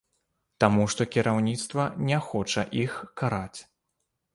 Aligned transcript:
Таму 0.65 0.83
што 0.93 1.07
кіраўніцтва 1.17 1.87
не 2.11 2.21
хоча 2.31 2.67
іх 2.87 3.01
караць. 3.21 3.59